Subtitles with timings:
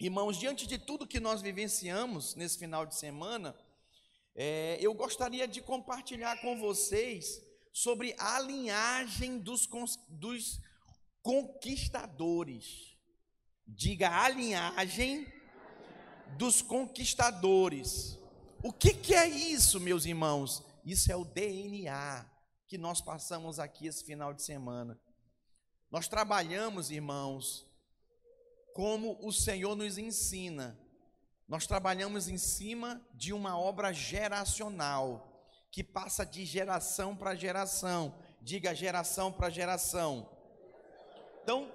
[0.00, 3.56] Irmãos, diante de tudo que nós vivenciamos nesse final de semana,
[4.32, 9.68] é, eu gostaria de compartilhar com vocês sobre a linhagem dos,
[10.08, 10.60] dos
[11.20, 12.96] conquistadores.
[13.66, 15.26] Diga a linhagem
[16.36, 18.16] dos conquistadores.
[18.62, 20.62] O que, que é isso, meus irmãos?
[20.84, 22.24] Isso é o DNA
[22.68, 24.96] que nós passamos aqui esse final de semana.
[25.90, 27.67] Nós trabalhamos, irmãos,
[28.78, 30.78] como o Senhor nos ensina.
[31.48, 38.14] Nós trabalhamos em cima de uma obra geracional, que passa de geração para geração.
[38.40, 40.30] Diga geração para geração.
[41.42, 41.72] Então,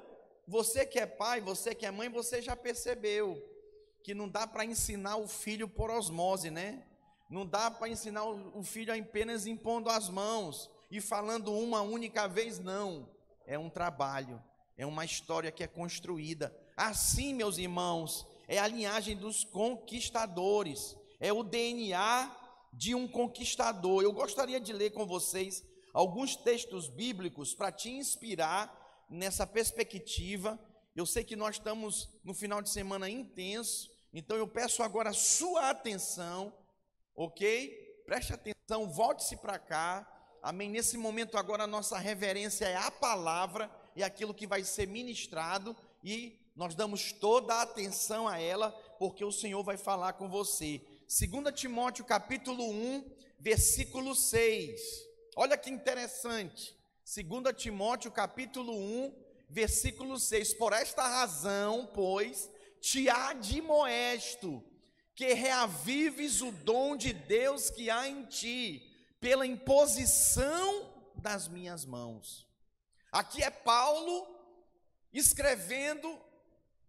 [0.48, 3.38] você que é pai, você que é mãe, você já percebeu
[4.02, 6.88] que não dá para ensinar o filho por osmose, né?
[7.30, 12.59] Não dá para ensinar o filho apenas impondo as mãos e falando uma única vez,
[12.59, 13.09] não.
[13.45, 14.42] É um trabalho,
[14.78, 16.62] é uma história que é construída.
[16.76, 22.36] Assim, meus irmãos, é a linhagem dos conquistadores, é o DNA
[22.73, 24.03] de um conquistador.
[24.03, 30.59] Eu gostaria de ler com vocês alguns textos bíblicos para te inspirar nessa perspectiva.
[30.95, 35.14] Eu sei que nós estamos no final de semana intenso, então eu peço agora a
[35.14, 36.53] sua atenção,
[37.16, 38.03] ok?
[38.05, 40.09] Preste atenção, volte-se para cá.
[40.42, 40.70] Amém.
[40.70, 45.76] Nesse momento agora a nossa reverência é a palavra e aquilo que vai ser ministrado
[46.03, 50.82] e nós damos toda a atenção a ela, porque o Senhor vai falar com você.
[51.08, 54.80] 2 Timóteo capítulo 1, versículo 6.
[55.36, 56.78] Olha que interessante.
[57.06, 59.16] 2 Timóteo capítulo 1,
[59.50, 60.54] versículo 6.
[60.54, 64.64] Por esta razão, pois, te admoesto
[65.16, 72.48] que reavives o dom de Deus que há em ti, pela imposição das minhas mãos.
[73.12, 74.28] Aqui é Paulo
[75.14, 76.20] escrevendo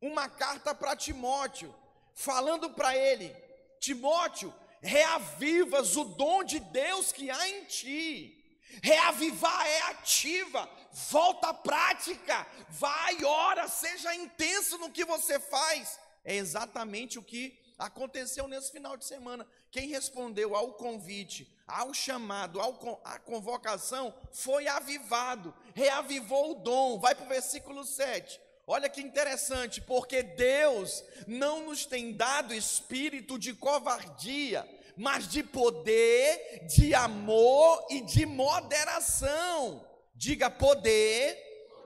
[0.06, 1.74] uma carta para Timóteo,
[2.14, 3.34] falando para ele:
[3.80, 8.40] Timóteo, reavivas o dom de Deus que há em ti.
[8.82, 10.68] Reavivar é ativa,
[11.10, 15.98] volta à prática, vai, ora, seja intenso no que você faz.
[16.24, 19.46] É exatamente o que aconteceu nesse final de semana.
[19.70, 26.98] Quem respondeu ao convite, ao chamado, ao, à convocação, foi avivado, reavivou o dom.
[26.98, 28.40] Vai para o versículo 7.
[28.66, 34.66] Olha que interessante, porque Deus não nos tem dado espírito de covardia,
[34.96, 39.86] mas de poder, de amor e de moderação.
[40.14, 41.38] Diga poder,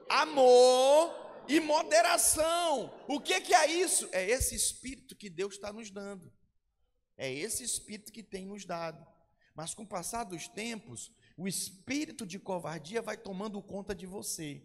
[0.09, 2.95] amor e moderação.
[3.09, 4.09] O que, que é isso?
[4.13, 6.33] É esse espírito que Deus está nos dando.
[7.17, 9.05] É esse espírito que tem nos dado.
[9.53, 14.63] Mas com o passar dos tempos, o espírito de covardia vai tomando conta de você.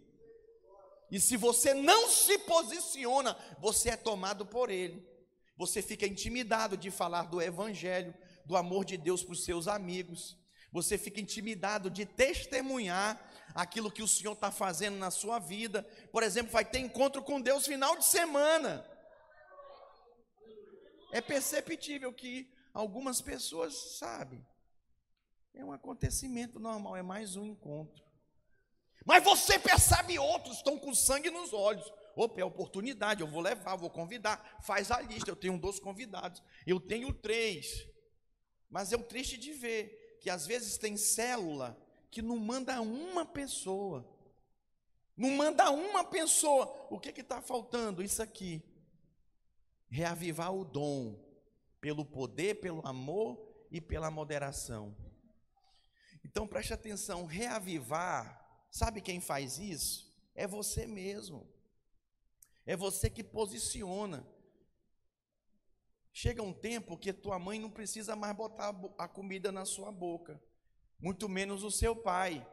[1.13, 5.07] E se você não se posiciona, você é tomado por ele.
[5.56, 10.35] Você fica intimidado de falar do evangelho, do amor de Deus para os seus amigos.
[10.72, 15.84] Você fica intimidado de testemunhar aquilo que o Senhor está fazendo na sua vida.
[16.12, 18.84] Por exemplo, vai ter encontro com Deus final de semana.
[21.12, 24.44] É perceptível que algumas pessoas sabem.
[25.53, 28.03] É um acontecimento normal, é mais um encontro.
[29.06, 31.91] Mas você percebe outros estão com sangue nos olhos.
[32.16, 34.58] Opa, é oportunidade, eu vou levar, vou convidar.
[34.62, 37.88] Faz a lista, eu tenho dois convidados, eu tenho três.
[38.69, 41.78] Mas é triste de ver que às vezes tem célula
[42.09, 44.08] que não manda uma pessoa.
[45.18, 46.88] Não manda uma pessoa.
[46.90, 48.02] O que está faltando?
[48.02, 48.63] Isso aqui.
[49.90, 51.19] Reavivar o dom,
[51.80, 54.96] pelo poder, pelo amor e pela moderação.
[56.24, 58.43] Então preste atenção: reavivar,
[58.74, 60.12] sabe quem faz isso?
[60.34, 61.48] É você mesmo.
[62.66, 64.26] É você que posiciona.
[66.12, 70.42] Chega um tempo que tua mãe não precisa mais botar a comida na sua boca,
[71.00, 72.46] muito menos o seu pai.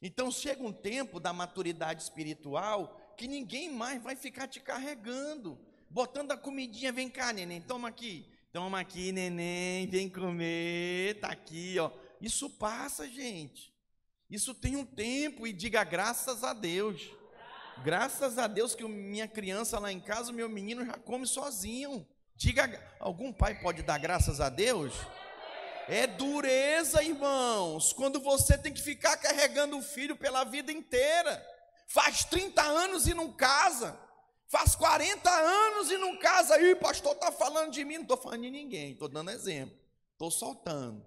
[0.00, 5.58] Então chega um tempo da maturidade espiritual que ninguém mais vai ficar te carregando,
[5.90, 8.26] botando a comidinha, vem cá, neném, toma aqui.
[8.52, 11.90] Toma aqui, neném, vem comer, tá aqui, ó.
[12.20, 13.72] Isso passa, gente.
[14.30, 17.10] Isso tem um tempo e diga graças a Deus.
[17.82, 22.06] Graças a Deus que minha criança lá em casa, meu menino já come sozinho.
[22.34, 24.94] Diga, algum pai pode dar graças a Deus?
[25.88, 31.42] É dureza, irmãos, quando você tem que ficar carregando o filho pela vida inteira.
[31.88, 33.98] Faz 30 anos e não casa.
[34.48, 36.54] Faz 40 anos e não casa.
[36.54, 37.94] Aí, pastor está falando de mim.
[37.94, 39.74] Não estou falando de ninguém, estou dando exemplo.
[40.12, 41.06] Estou soltando.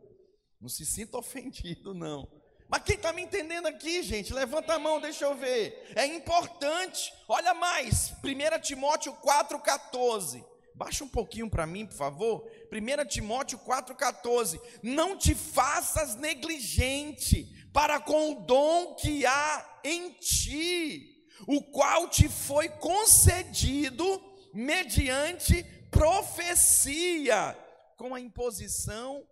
[0.60, 2.41] Não se sinta ofendido, não.
[2.72, 4.34] Mas quem está me entendendo aqui, gente?
[4.34, 5.92] Levanta a mão, deixa eu ver.
[5.94, 7.14] É importante.
[7.28, 10.42] Olha mais, 1 Timóteo 4,14.
[10.74, 12.50] Baixa um pouquinho para mim, por favor.
[12.72, 14.58] 1 Timóteo 4,14.
[14.82, 22.30] Não te faças negligente para com o dom que há em ti, o qual te
[22.30, 24.06] foi concedido
[24.54, 27.54] mediante profecia,
[27.98, 29.28] com a imposição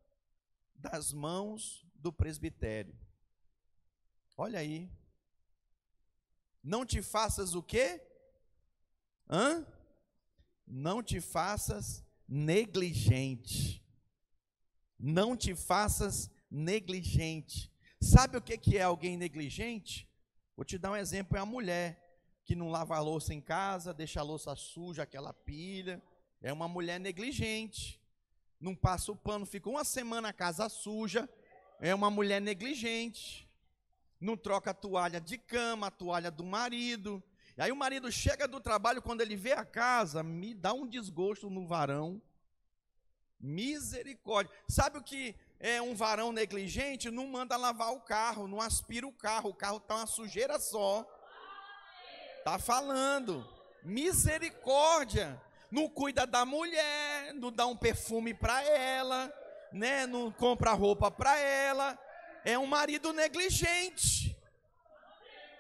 [0.75, 2.98] das mãos do presbitério.
[4.41, 4.89] Olha aí.
[6.63, 8.01] Não te faças o quê?
[9.29, 9.67] Hã?
[10.65, 13.85] Não te faças negligente.
[14.97, 17.69] Não te faças negligente.
[17.99, 20.09] Sabe o que é alguém negligente?
[20.55, 22.01] Vou te dar um exemplo: é a mulher
[22.45, 26.01] que não lava a louça em casa, deixa a louça suja, aquela pilha.
[26.41, 28.01] É uma mulher negligente.
[28.57, 31.27] Não passa o pano, fica uma semana a casa suja.
[31.81, 33.48] É uma mulher negligente.
[34.19, 37.23] Não troca a toalha de cama, a toalha do marido.
[37.57, 40.87] E aí o marido chega do trabalho, quando ele vê a casa, me dá um
[40.87, 42.21] desgosto no varão.
[43.39, 44.53] Misericórdia.
[44.67, 47.09] Sabe o que é um varão negligente?
[47.09, 51.05] Não manda lavar o carro, não aspira o carro, o carro está uma sujeira só.
[52.43, 53.47] Tá falando.
[53.83, 55.41] Misericórdia.
[55.71, 59.31] Não cuida da mulher, não dá um perfume para ela,
[59.71, 60.07] né?
[60.07, 61.97] Não compra roupa para ela.
[62.45, 64.29] É um marido negligente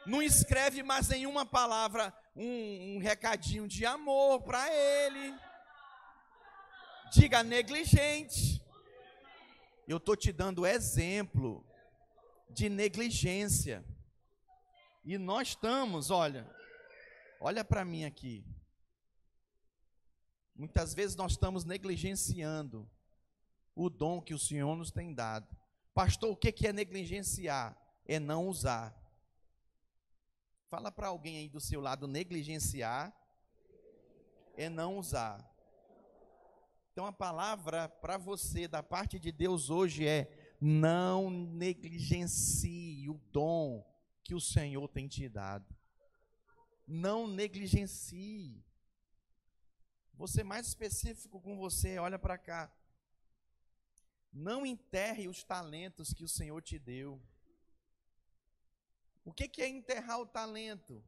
[0.09, 5.37] não escreve mais nenhuma palavra, um, um recadinho de amor para ele.
[7.11, 8.59] Diga negligente.
[9.87, 11.65] Eu estou te dando exemplo
[12.49, 13.85] de negligência.
[15.05, 16.49] E nós estamos, olha,
[17.39, 18.43] olha para mim aqui.
[20.55, 22.89] Muitas vezes nós estamos negligenciando
[23.75, 25.58] o dom que o Senhor nos tem dado.
[25.99, 27.77] Pastor, o que é negligenciar?
[28.05, 28.97] É não usar.
[30.69, 33.13] Fala para alguém aí do seu lado, negligenciar
[34.55, 35.45] é não usar.
[36.93, 43.85] Então a palavra para você da parte de Deus hoje é: não negligencie o dom
[44.23, 45.75] que o Senhor tem te dado.
[46.87, 48.63] Não negligencie.
[50.27, 52.71] Ser mais específico com você, olha para cá.
[54.31, 57.21] Não enterre os talentos que o Senhor te deu.
[59.25, 61.03] O que, é enterrar o talento?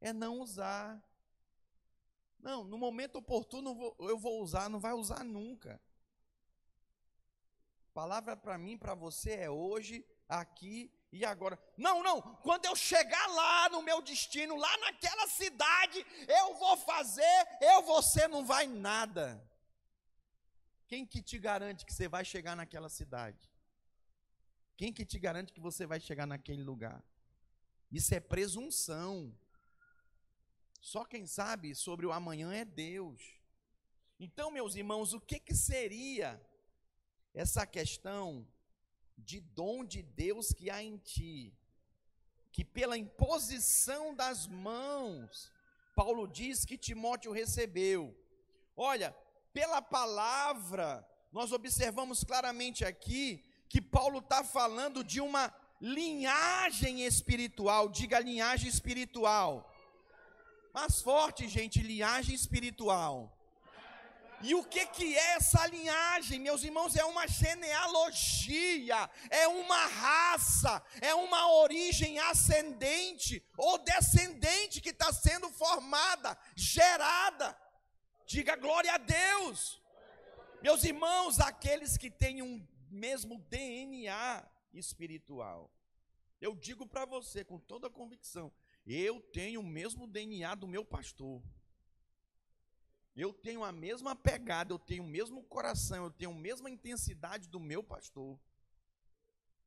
[0.00, 1.02] É não usar.
[2.38, 5.80] Não, no momento oportuno eu vou usar, não vai usar nunca.
[7.92, 11.58] palavra para mim, para você é hoje, aqui e agora.
[11.76, 17.48] Não, não, quando eu chegar lá no meu destino, lá naquela cidade, eu vou fazer,
[17.60, 19.42] eu você não vai nada.
[20.86, 23.50] Quem que te garante que você vai chegar naquela cidade?
[24.76, 27.02] Quem que te garante que você vai chegar naquele lugar?
[27.90, 29.34] Isso é presunção.
[30.80, 33.20] Só quem sabe sobre o amanhã é Deus.
[34.20, 36.40] Então, meus irmãos, o que, que seria
[37.34, 38.46] essa questão
[39.18, 41.52] de dom de Deus que há em ti?
[42.52, 45.52] Que pela imposição das mãos,
[45.94, 48.14] Paulo diz que Timóteo recebeu.
[48.76, 49.14] Olha,
[49.56, 55.50] pela palavra, nós observamos claramente aqui que Paulo está falando de uma
[55.80, 59.50] linhagem espiritual, diga linhagem espiritual.
[60.74, 63.32] Mais forte, gente, linhagem espiritual.
[64.42, 66.94] E o que, que é essa linhagem, meus irmãos?
[66.94, 75.48] É uma genealogia, é uma raça, é uma origem ascendente ou descendente que está sendo
[75.48, 77.56] formada, gerada.
[78.26, 79.80] Diga glória a Deus.
[80.60, 85.70] Meus irmãos, aqueles que têm um mesmo DNA, espiritual.
[86.40, 88.52] Eu digo para você com toda convicção:
[88.84, 91.40] eu tenho o mesmo DNA do meu pastor.
[93.14, 97.48] Eu tenho a mesma pegada, eu tenho o mesmo coração, eu tenho a mesma intensidade
[97.48, 98.38] do meu pastor.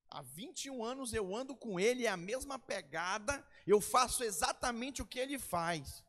[0.09, 5.05] Há 21 anos eu ando com ele, é a mesma pegada, eu faço exatamente o
[5.05, 6.03] que ele faz.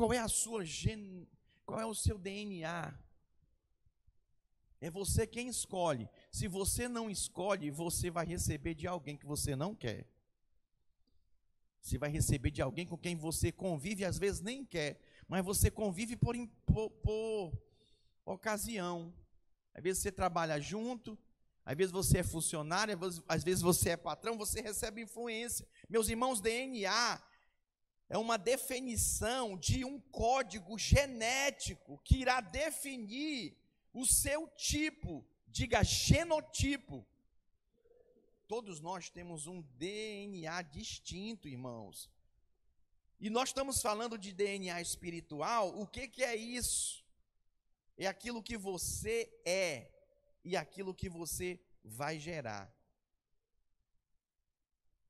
[0.00, 1.28] Qual é a sua gen...
[1.66, 2.98] qual é o seu DNA?
[4.80, 6.08] É você quem escolhe.
[6.32, 10.08] Se você não escolhe, você vai receber de alguém que você não quer.
[11.82, 15.70] Você vai receber de alguém com quem você convive, às vezes nem quer, mas você
[15.70, 17.52] convive por, por, por
[18.24, 19.12] ocasião.
[19.74, 21.18] Às vezes você trabalha junto,
[21.62, 25.68] às vezes você é funcionário, às vezes você é patrão, você recebe influência.
[25.90, 27.20] Meus irmãos, DNA
[28.10, 33.56] é uma definição de um código genético que irá definir
[33.94, 37.06] o seu tipo, diga genotipo.
[38.48, 42.10] todos nós temos um DNA distinto, irmãos.
[43.20, 47.04] E nós estamos falando de DNA espiritual, o que, que é isso?
[47.96, 49.88] É aquilo que você é
[50.44, 52.74] e aquilo que você vai gerar.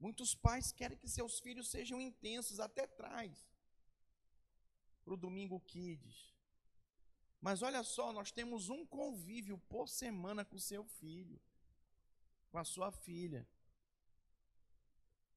[0.01, 3.47] Muitos pais querem que seus filhos sejam intensos até trás.
[5.05, 6.35] Para o domingo kids.
[7.41, 11.39] Mas olha só, nós temos um convívio por semana com seu filho,
[12.51, 13.47] com a sua filha.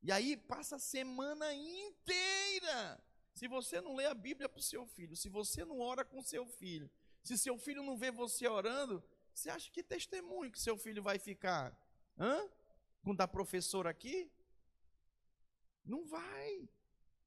[0.01, 3.03] E aí passa a semana inteira.
[3.34, 6.22] Se você não lê a Bíblia para o seu filho, se você não ora com
[6.22, 6.89] seu filho,
[7.22, 9.03] se seu filho não vê você orando,
[9.34, 11.75] você acha que testemunho que seu filho vai ficar?
[12.17, 12.50] Hã?
[13.01, 14.32] Com da professora aqui?
[15.86, 16.68] Não vai.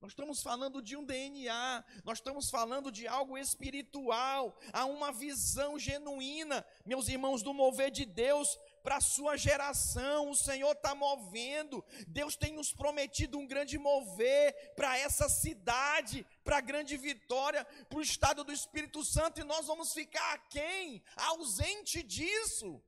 [0.00, 5.78] Nós estamos falando de um DNA, nós estamos falando de algo espiritual, há uma visão
[5.78, 10.30] genuína, meus irmãos, do mover de Deus para a sua geração.
[10.30, 16.58] O Senhor está movendo, Deus tem nos prometido um grande mover para essa cidade, para
[16.58, 22.02] a grande vitória, para o estado do Espírito Santo, e nós vamos ficar aquém, ausente
[22.02, 22.82] disso.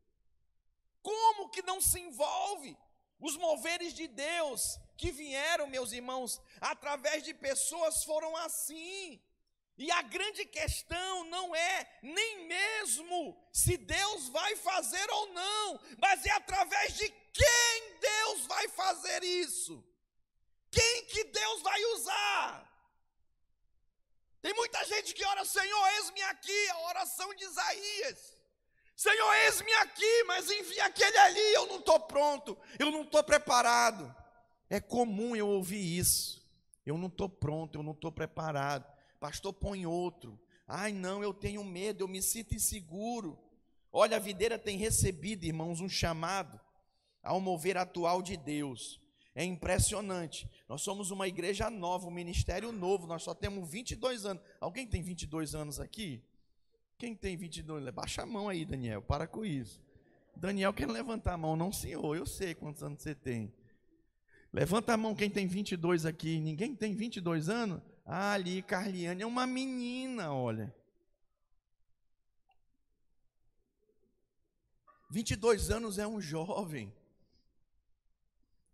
[1.02, 2.76] Como que não se envolve?
[3.20, 9.20] Os moveres de Deus que vieram, meus irmãos, através de pessoas foram assim.
[9.76, 16.26] E a grande questão não é nem mesmo se Deus vai fazer ou não, mas
[16.26, 19.84] é através de quem Deus vai fazer isso.
[20.70, 22.68] Quem que Deus vai usar?
[24.40, 28.37] Tem muita gente que ora, Senhor, eis-me aqui, a oração de Isaías.
[28.98, 34.12] Senhor, eis-me aqui, mas envia aquele ali, eu não estou pronto, eu não estou preparado.
[34.68, 36.44] É comum eu ouvir isso.
[36.84, 38.84] Eu não estou pronto, eu não estou preparado.
[39.20, 40.36] Pastor, põe outro.
[40.66, 43.38] Ai, não, eu tenho medo, eu me sinto inseguro.
[43.92, 46.60] Olha, a videira tem recebido, irmãos, um chamado
[47.22, 49.00] ao mover atual de Deus.
[49.32, 50.50] É impressionante.
[50.68, 53.06] Nós somos uma igreja nova, um ministério novo.
[53.06, 54.42] Nós só temos 22 anos.
[54.60, 56.20] Alguém tem 22 anos aqui?
[56.98, 57.88] Quem tem 22?
[57.90, 59.80] Baixa a mão aí, Daniel, para com isso.
[60.34, 63.54] Daniel quer levantar a mão, não senhor, eu sei quantos anos você tem.
[64.52, 66.40] Levanta a mão quem tem 22 aqui.
[66.40, 67.80] Ninguém tem 22 anos?
[68.04, 70.74] Ah, ali, Carliane é uma menina, olha.
[75.10, 76.92] 22 anos é um jovem.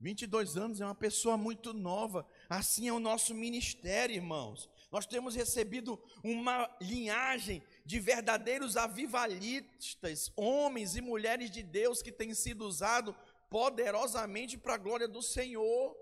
[0.00, 2.26] 22 anos é uma pessoa muito nova.
[2.49, 4.71] Assim é o nosso ministério, irmãos.
[4.95, 12.33] Nós temos recebido uma linhagem de verdadeiros avivalistas, homens e mulheres de Deus que têm
[12.33, 13.13] sido usados
[13.51, 15.97] poderosamente para a glória do Senhor.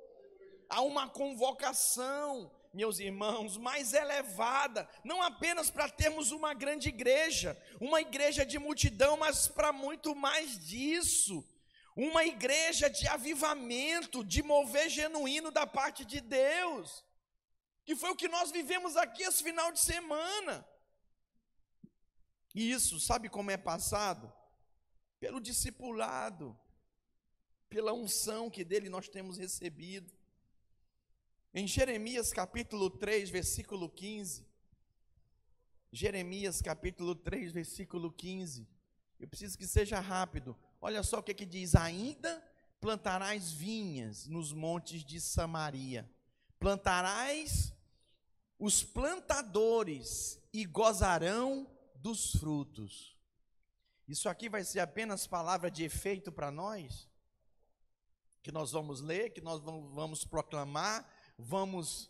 [0.68, 7.98] Há uma convocação, meus irmãos, mais elevada, não apenas para termos uma grande igreja, uma
[8.02, 11.42] igreja de multidão, mas para muito mais disso.
[11.96, 17.02] Uma igreja de avivamento, de mover genuíno da parte de Deus
[17.84, 20.66] que foi o que nós vivemos aqui esse final de semana.
[22.54, 24.32] E isso, sabe como é passado?
[25.18, 26.58] Pelo discipulado,
[27.68, 30.12] pela unção que dele nós temos recebido.
[31.54, 34.46] Em Jeremias capítulo 3, versículo 15.
[35.90, 38.68] Jeremias capítulo 3, versículo 15.
[39.18, 40.56] Eu preciso que seja rápido.
[40.80, 42.42] Olha só o que, que diz: Ainda
[42.80, 46.10] plantarás vinhas nos montes de Samaria
[46.62, 47.74] plantarás
[48.56, 53.18] os plantadores e gozarão dos frutos.
[54.06, 57.08] Isso aqui vai ser apenas palavra de efeito para nós?
[58.44, 61.04] Que nós vamos ler, que nós vamos proclamar,
[61.36, 62.08] vamos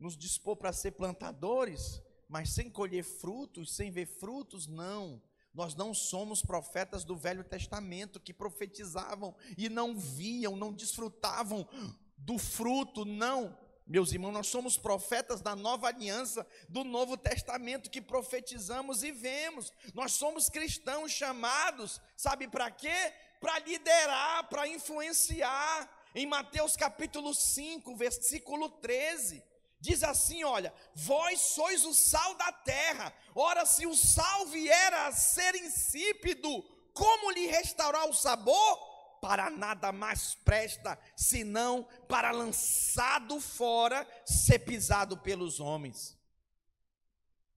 [0.00, 5.22] nos dispor para ser plantadores, mas sem colher frutos, sem ver frutos, não.
[5.54, 11.68] Nós não somos profetas do Velho Testamento que profetizavam e não viam, não desfrutavam
[12.16, 13.56] do fruto, não.
[13.86, 19.72] Meus irmãos, nós somos profetas da nova aliança, do Novo Testamento, que profetizamos e vemos.
[19.92, 23.12] Nós somos cristãos chamados, sabe para quê?
[23.40, 25.90] Para liderar, para influenciar.
[26.14, 29.42] Em Mateus capítulo 5, versículo 13,
[29.80, 33.12] diz assim: Olha, vós sois o sal da terra.
[33.34, 36.62] Ora, se o sal vier a ser insípido,
[36.94, 38.91] como lhe restaurar o sabor?
[39.22, 46.18] Para nada mais presta, senão para lançado fora, ser pisado pelos homens.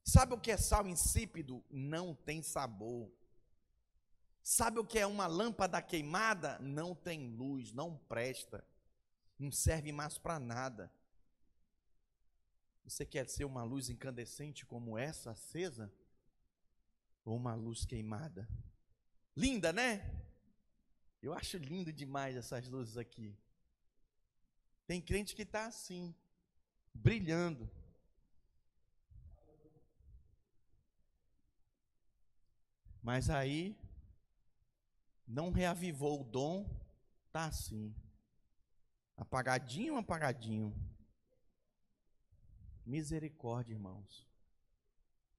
[0.04, 1.66] Sabe o que é sal insípido?
[1.72, 3.12] Não tem sabor.
[4.44, 6.60] Sabe o que é uma lâmpada queimada?
[6.60, 8.64] Não tem luz, não presta.
[9.40, 10.94] Não serve mais para nada.
[12.84, 15.92] Você quer ser uma luz incandescente como essa, acesa?
[17.26, 18.48] Ou uma luz queimada?
[19.36, 20.25] Linda, né?
[21.26, 23.36] Eu acho lindo demais essas luzes aqui.
[24.86, 26.14] Tem crente que está assim,
[26.94, 27.68] brilhando.
[33.02, 33.76] Mas aí,
[35.28, 36.70] não reavivou o dom,
[37.26, 37.92] está assim.
[39.18, 40.76] Apagadinho, apagadinho.
[42.86, 44.28] Misericórdia, irmãos.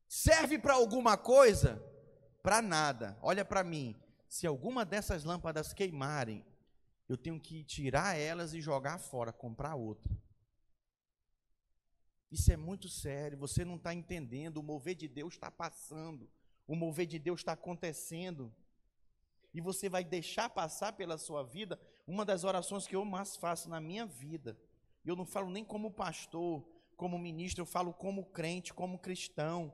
[0.08, 1.80] Serve para alguma coisa?
[2.42, 3.16] Para nada.
[3.22, 3.96] Olha para mim.
[4.28, 6.44] Se alguma dessas lâmpadas queimarem,
[7.08, 10.16] eu tenho que tirar elas e jogar fora, comprar outra.
[12.30, 13.38] Isso é muito sério.
[13.38, 14.58] Você não está entendendo.
[14.58, 16.28] O mover de Deus está passando.
[16.66, 18.52] O mover de Deus está acontecendo.
[19.54, 23.70] E você vai deixar passar pela sua vida uma das orações que eu mais faço
[23.70, 24.58] na minha vida.
[25.04, 26.66] Eu não falo nem como pastor,
[26.96, 29.72] como ministro, eu falo como crente, como cristão.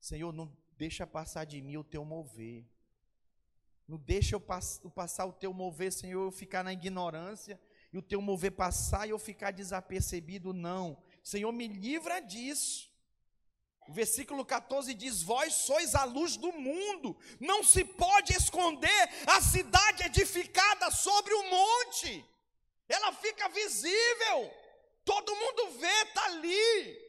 [0.00, 2.66] Senhor, não deixa passar de mim o teu mover.
[3.88, 7.58] Não deixa eu passar o teu mover, Senhor, eu ficar na ignorância
[7.90, 11.02] e o teu mover passar e eu ficar desapercebido, não.
[11.24, 12.86] Senhor, me livra disso.
[13.88, 19.40] O versículo 14 diz: Vós sois a luz do mundo, não se pode esconder a
[19.40, 22.22] cidade edificada sobre o monte,
[22.86, 24.52] ela fica visível.
[25.02, 27.07] Todo mundo vê, está ali.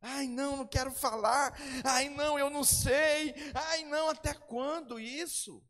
[0.00, 1.52] Ai, não, não quero falar.
[1.84, 3.34] Ai, não, eu não sei.
[3.54, 5.62] Ai, não, até quando isso?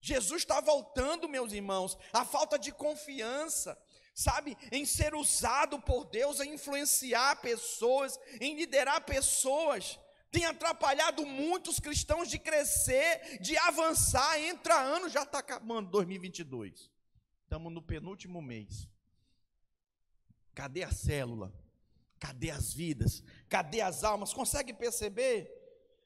[0.00, 1.96] Jesus está voltando, meus irmãos.
[2.12, 3.78] A falta de confiança,
[4.14, 9.98] sabe, em ser usado por Deus, em influenciar pessoas, em liderar pessoas,
[10.30, 14.40] tem atrapalhado muitos cristãos de crescer, de avançar.
[14.40, 16.90] Entra ano, já está acabando 2022.
[17.44, 18.88] Estamos no penúltimo mês.
[20.54, 21.52] Cadê a célula?
[22.20, 23.24] Cadê as vidas?
[23.48, 24.34] Cadê as almas?
[24.34, 25.50] Consegue perceber?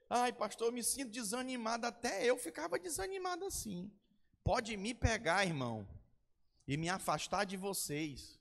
[0.08, 1.86] Ai, pastor, eu me sinto desanimado.
[1.86, 3.90] Até eu ficava desanimado assim.
[4.44, 5.88] Pode me pegar, irmão,
[6.68, 8.38] e me afastar de vocês,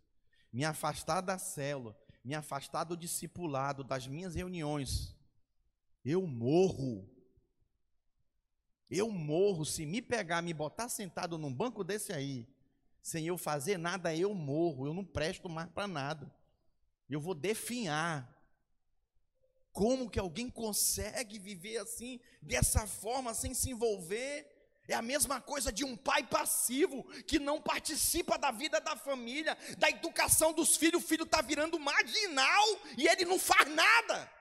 [0.51, 5.15] me afastar da célula, me afastar do discipulado, das minhas reuniões.
[6.05, 7.09] Eu morro.
[8.89, 9.65] Eu morro.
[9.65, 12.47] Se me pegar, me botar sentado num banco desse aí,
[13.01, 16.31] sem eu fazer nada, eu morro, eu não presto mais para nada.
[17.09, 18.29] Eu vou definhar.
[19.71, 24.49] Como que alguém consegue viver assim, dessa forma, sem se envolver?
[24.87, 29.57] É a mesma coisa de um pai passivo que não participa da vida da família,
[29.77, 31.01] da educação dos filhos.
[31.01, 32.65] O filho está virando marginal
[32.97, 34.31] e ele não faz nada.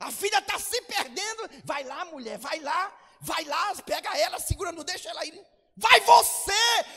[0.00, 1.50] A filha está se perdendo.
[1.64, 5.46] Vai lá, mulher, vai lá, vai lá, pega ela, segura, não deixa ela ir.
[5.76, 6.52] Vai você,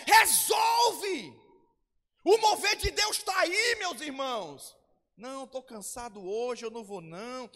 [0.06, 1.43] resolve.
[2.24, 4.76] O mover de Deus está aí, meus irmãos.
[5.18, 7.50] Não, estou cansado hoje, eu não vou não.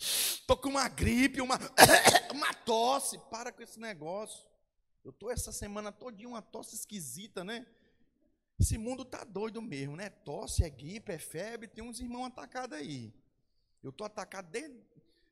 [0.00, 1.58] Estou com uma gripe, uma,
[2.32, 3.18] uma tosse.
[3.30, 4.46] Para com esse negócio.
[5.04, 7.66] Eu estou essa semana todinha uma tosse esquisita, né?
[8.58, 10.10] Esse mundo tá doido mesmo, né?
[10.10, 13.12] Tosse, é gripe, é febre, tem uns irmãos atacados aí.
[13.82, 14.76] Eu estou atacado desde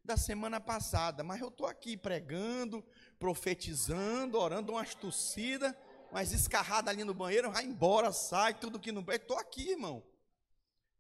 [0.06, 2.84] da semana passada, mas eu estou aqui pregando,
[3.18, 5.74] profetizando, orando umas tossidas,
[6.12, 9.04] mas escarrada ali no banheiro, vai embora, sai, tudo que não.
[9.08, 10.02] Estou aqui, irmão.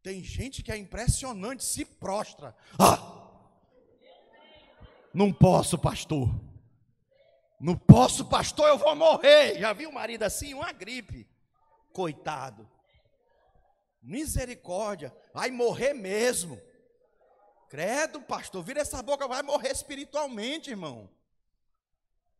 [0.02, 2.56] Tem gente que é impressionante, se prostra.
[2.78, 3.16] Ah!
[5.12, 6.28] Não posso, pastor.
[7.58, 9.58] Não posso, pastor, eu vou morrer.
[9.58, 10.52] Já viu o marido assim?
[10.52, 11.26] Uma gripe.
[11.92, 12.68] Coitado.
[14.02, 15.12] Misericórdia.
[15.32, 16.60] Vai morrer mesmo.
[17.68, 21.10] Credo, pastor, vira essa boca, vai morrer espiritualmente, irmão.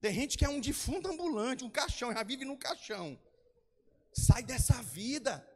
[0.01, 3.19] Tem gente que é um defunto ambulante, um caixão, já vive num caixão.
[4.13, 5.47] Sai dessa vida.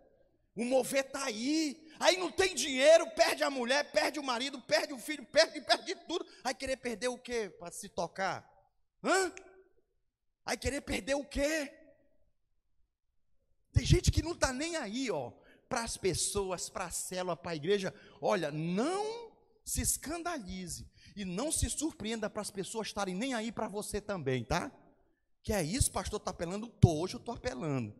[0.56, 1.88] O mover está aí.
[1.98, 5.94] Aí não tem dinheiro, perde a mulher, perde o marido, perde o filho, perde, perde
[6.06, 6.26] tudo.
[6.42, 8.48] Aí querer perder o quê para se tocar?
[9.04, 9.32] Hã?
[10.44, 11.72] Aí querer perder o quê?
[13.72, 15.30] Tem gente que não está nem aí, ó,
[15.68, 17.94] para as pessoas, para a célula, para a igreja.
[18.20, 19.30] Olha, não
[19.64, 20.88] se escandalize
[21.20, 24.72] e não se surpreenda para as pessoas estarem nem aí para você também, tá?
[25.42, 26.66] Que é isso, pastor, está apelando?
[26.66, 27.94] Tô, hoje eu estou apelando.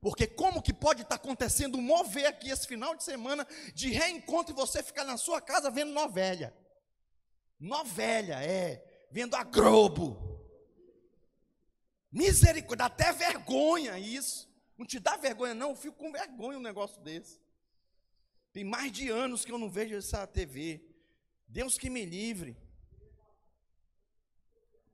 [0.00, 4.54] Porque como que pode estar tá acontecendo mover aqui esse final de semana de reencontro
[4.54, 6.54] e você ficar na sua casa vendo novela?
[7.58, 10.22] Novela, é, vendo a Globo.
[12.12, 14.48] Misericórdia, dá até vergonha isso.
[14.76, 15.70] Não te dá vergonha, não?
[15.70, 17.40] Eu fico com vergonha um negócio desse.
[18.52, 20.82] Tem mais de anos que eu não vejo essa TV.
[21.48, 22.56] Deus que me livre.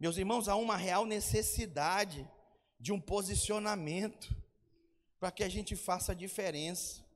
[0.02, 2.28] Meus irmãos, há uma real necessidade
[2.80, 4.34] de um posicionamento
[5.20, 7.06] para que a gente faça a diferença.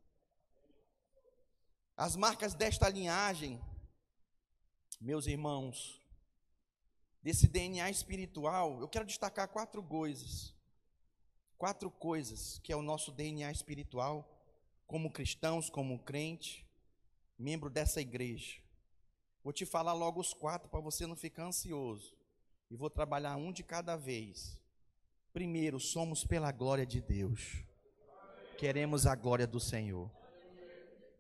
[1.96, 3.60] As marcas desta linhagem,
[5.00, 6.00] meus irmãos,
[7.20, 10.54] desse DNA espiritual, eu quero destacar quatro coisas.
[11.58, 14.32] Quatro coisas que é o nosso DNA espiritual,
[14.86, 16.64] como cristãos, como crente,
[17.36, 18.60] membro dessa igreja.
[19.42, 22.15] Vou te falar logo os quatro para você não ficar ansioso.
[22.70, 24.60] E vou trabalhar um de cada vez.
[25.32, 27.64] Primeiro, somos pela glória de Deus.
[28.58, 30.10] Queremos a glória do Senhor.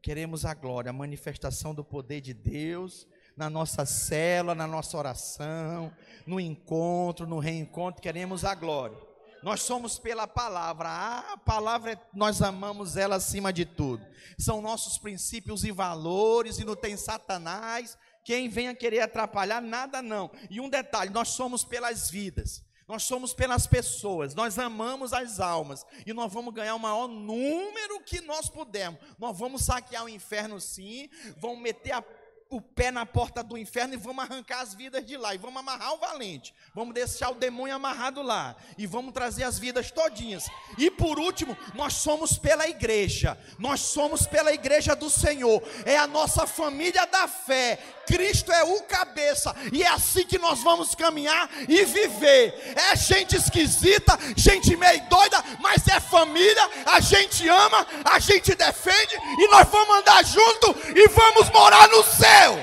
[0.02, 3.06] Queremos a glória, a manifestação do poder de Deus
[3.36, 5.92] na nossa célula, na nossa oração,
[6.26, 8.96] no encontro, no reencontro, queremos a glória.
[9.42, 10.88] Nós somos pela palavra.
[10.88, 14.04] A palavra, é, nós amamos ela acima de tudo.
[14.38, 17.98] São nossos princípios e valores, e não tem Satanás.
[18.26, 20.32] Quem venha querer atrapalhar, nada não.
[20.50, 22.60] E um detalhe: nós somos pelas vidas.
[22.88, 28.00] Nós somos pelas pessoas, nós amamos as almas e nós vamos ganhar o maior número
[28.04, 29.00] que nós pudermos.
[29.18, 32.04] Nós vamos saquear o inferno sim, vamos meter a
[32.48, 35.34] o pé na porta do inferno e vamos arrancar as vidas de lá.
[35.34, 36.54] E vamos amarrar o valente.
[36.74, 38.54] Vamos deixar o demônio amarrado lá.
[38.78, 40.46] E vamos trazer as vidas todinhas.
[40.78, 43.36] E por último, nós somos pela igreja.
[43.58, 45.62] Nós somos pela igreja do Senhor.
[45.84, 47.78] É a nossa família da fé.
[48.06, 49.54] Cristo é o cabeça.
[49.72, 52.54] E é assim que nós vamos caminhar e viver.
[52.76, 56.70] É gente esquisita, gente meio doida, mas é família.
[56.86, 59.16] A gente ama, a gente defende.
[59.38, 62.56] E nós vamos andar junto e vamos morar no céu.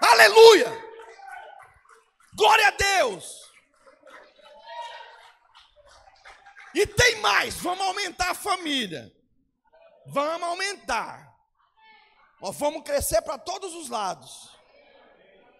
[0.00, 0.82] Aleluia!
[2.34, 3.42] Glória a Deus!
[6.74, 9.12] E tem mais, vamos aumentar a família.
[10.06, 11.32] Vamos aumentar.
[12.40, 14.51] Nós vamos crescer para todos os lados.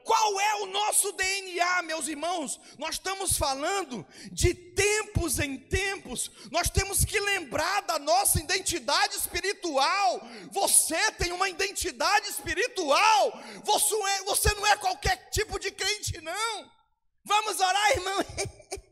[0.05, 2.61] Qual é o nosso DNA, meus irmãos?
[2.79, 10.21] Nós estamos falando de tempos em tempos, nós temos que lembrar da nossa identidade espiritual.
[10.51, 16.71] Você tem uma identidade espiritual, você, é, você não é qualquer tipo de crente, não.
[17.25, 18.19] Vamos orar, irmão?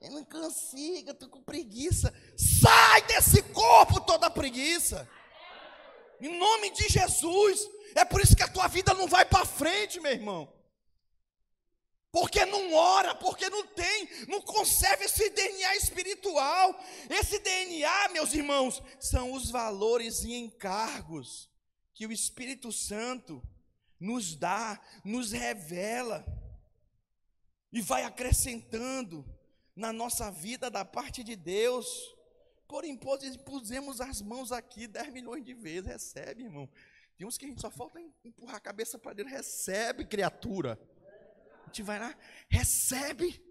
[0.00, 2.14] Eu não consigo, eu estou com preguiça.
[2.36, 5.06] Sai desse corpo toda preguiça.
[6.20, 7.68] Em nome de Jesus.
[7.94, 10.52] É por isso que a tua vida não vai para frente, meu irmão.
[12.10, 16.78] Porque não ora, porque não tem, não conserva esse DNA espiritual.
[17.10, 21.50] Esse DNA, meus irmãos, são os valores e encargos
[21.92, 23.42] que o Espírito Santo
[24.00, 26.24] nos dá, nos revela
[27.72, 29.24] e vai acrescentando
[29.76, 31.86] na nossa vida da parte de Deus.
[32.66, 32.98] Porém,
[33.44, 36.68] pusemos as mãos aqui 10 milhões de vezes, recebe, irmão.
[37.18, 39.32] Tem uns que a gente só falta empurrar a cabeça para dentro.
[39.32, 40.78] Recebe, criatura.
[41.64, 42.16] A gente vai lá,
[42.48, 43.44] recebe.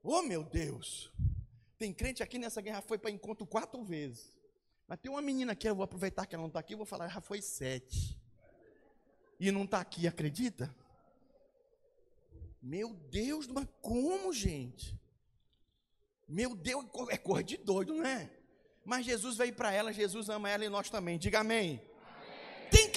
[0.00, 1.12] Oh, meu Deus.
[1.76, 4.38] Tem crente aqui nessa guerra foi para encontro quatro vezes.
[4.86, 6.86] Mas tem uma menina aqui, eu vou aproveitar que ela não está aqui, eu vou
[6.86, 8.16] falar, já foi sete.
[9.40, 10.72] E não está aqui, acredita?
[12.62, 14.96] Meu Deus, mas como, gente?
[16.28, 18.32] Meu Deus, é cor de doido, não é?
[18.84, 21.18] Mas Jesus veio para ela, Jesus ama ela e nós também.
[21.18, 21.82] Diga amém.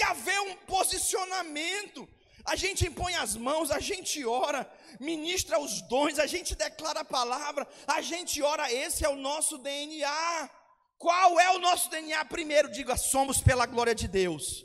[0.00, 2.08] Que haver um posicionamento.
[2.42, 4.66] A gente impõe as mãos, a gente ora,
[4.98, 9.58] ministra os dons, a gente declara a palavra, a gente ora, esse é o nosso
[9.58, 10.50] DNA.
[10.96, 12.24] Qual é o nosso DNA?
[12.24, 14.64] Primeiro, diga, somos pela glória de Deus.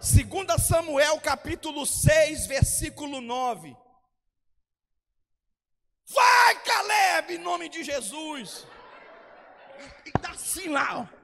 [0.00, 3.76] 2 Samuel capítulo 6, versículo 9.
[6.06, 8.66] Vai, Caleb, em nome de Jesus.
[10.06, 11.21] E dá assim lá, ó.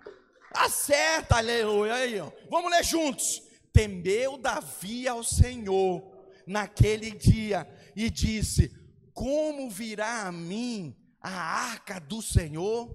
[0.50, 1.94] Acerta, aleluia.
[1.94, 2.30] Aí, ó.
[2.48, 3.42] Vamos ler juntos.
[3.72, 6.02] Temeu Davi ao Senhor
[6.46, 8.70] naquele dia e disse:
[9.12, 12.88] Como virá a mim a arca do Senhor?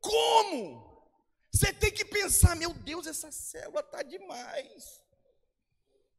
[0.00, 0.86] Como?
[1.52, 5.00] Você tem que pensar, meu Deus, essa célula está demais.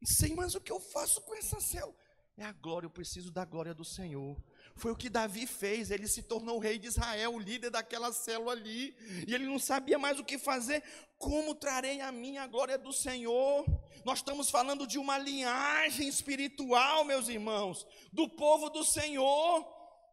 [0.01, 1.95] Não sei mais o que eu faço com essa célula.
[2.37, 4.35] É a glória, eu preciso da glória do Senhor.
[4.77, 8.51] Foi o que Davi fez, ele se tornou rei de Israel, o líder daquela célula
[8.51, 8.95] ali,
[9.27, 10.83] e ele não sabia mais o que fazer.
[11.17, 13.65] Como trarei a minha glória do Senhor?
[14.05, 19.65] Nós estamos falando de uma linhagem espiritual, meus irmãos, do povo do Senhor.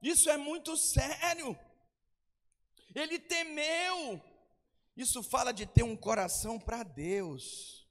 [0.02, 1.58] Isso é muito sério.
[2.94, 4.20] Ele temeu.
[4.96, 7.83] Isso fala de ter um coração para Deus.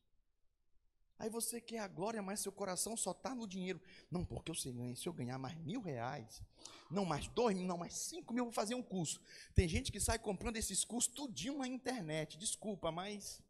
[1.24, 3.80] Aí você quer a glória, mas seu coração só está no dinheiro.
[4.12, 6.44] Não, porque eu sei, se eu ganhar mais mil reais,
[6.92, 9.22] não mais dois mil, não mais cinco mil, eu vou fazer um curso.
[9.56, 12.38] Tem gente que sai comprando esses cursos tudinho na internet.
[12.38, 13.42] Desculpa, mas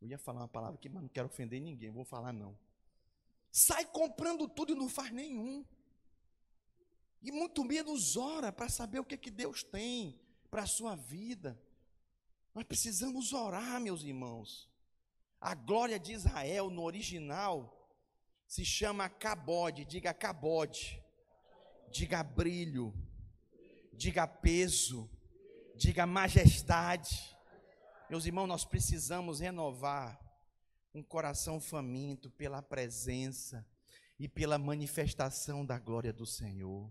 [0.00, 2.56] eu ia falar uma palavra aqui, mas não quero ofender ninguém, vou falar não.
[3.50, 5.64] Sai comprando tudo e não faz nenhum.
[7.20, 10.16] E muito menos ora para saber o que, que Deus tem
[10.48, 11.60] para a sua vida.
[12.54, 14.71] Nós precisamos orar, meus irmãos.
[15.44, 17.76] A glória de Israel no original
[18.46, 21.02] se chama cabode, diga cabode,
[21.90, 22.94] diga brilho,
[23.92, 25.10] diga peso,
[25.74, 27.36] diga majestade.
[28.08, 30.16] Meus irmãos, nós precisamos renovar
[30.94, 33.66] um coração faminto pela presença
[34.20, 36.88] e pela manifestação da glória do Senhor.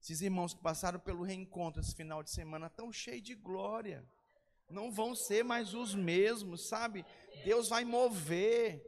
[0.00, 4.02] Esses irmãos que passaram pelo reencontro esse final de semana tão cheio de glória,
[4.68, 7.04] não vão ser mais os mesmos, sabe?
[7.44, 8.82] Deus vai mover.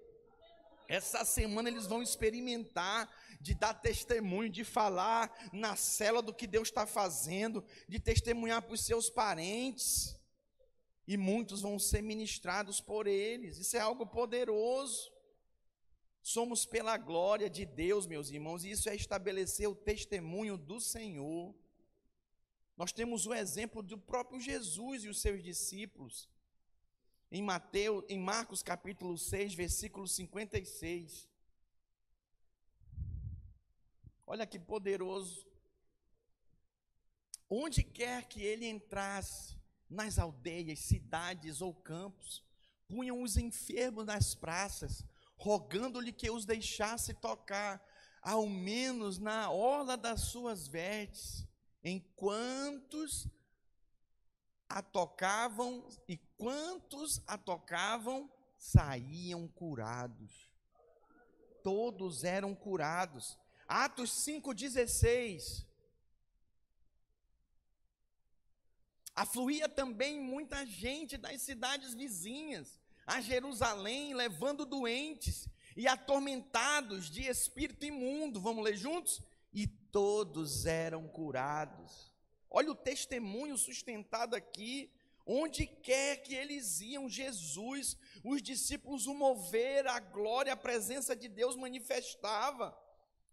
[0.89, 6.69] Essa semana eles vão experimentar de dar testemunho, de falar na cela do que Deus
[6.69, 10.17] está fazendo, de testemunhar para os seus parentes.
[11.07, 13.59] E muitos vão ser ministrados por eles.
[13.59, 15.13] Isso é algo poderoso.
[16.23, 21.55] Somos pela glória de Deus, meus irmãos, e isso é estabelecer o testemunho do Senhor.
[22.77, 26.29] Nós temos o exemplo do próprio Jesus e os seus discípulos.
[27.33, 31.27] Em Mateus, em Marcos capítulo 6, versículo 56.
[34.27, 35.47] Olha que poderoso.
[37.49, 39.57] Onde quer que ele entrasse,
[39.89, 42.45] nas aldeias, cidades ou campos,
[42.89, 45.05] punham os enfermos nas praças,
[45.37, 47.83] rogando-lhe que os deixasse tocar,
[48.21, 51.46] ao menos na orla das suas vestes,
[51.89, 53.07] enquanto
[54.69, 60.51] a tocavam e quantos a tocavam saíam curados.
[61.63, 63.39] Todos eram curados.
[63.69, 65.65] Atos 5,16.
[69.15, 77.85] Afluía também muita gente das cidades vizinhas a Jerusalém, levando doentes e atormentados de espírito
[77.85, 78.41] imundo.
[78.41, 79.23] Vamos ler juntos?
[79.97, 82.13] Todos eram curados.
[82.51, 84.93] Olha o testemunho sustentado aqui.
[85.25, 91.29] Onde quer que eles iam, Jesus, os discípulos o mover, a glória, a presença de
[91.29, 92.79] Deus manifestava.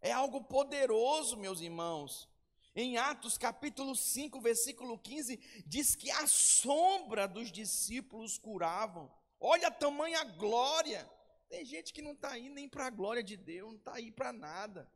[0.01, 2.29] É algo poderoso, meus irmãos.
[2.73, 9.11] Em Atos capítulo 5, versículo 15, diz que a sombra dos discípulos curavam.
[9.37, 11.05] Olha a tamanha glória.
[11.49, 14.09] Tem gente que não está aí nem para a glória de Deus, não está aí
[14.09, 14.89] para nada.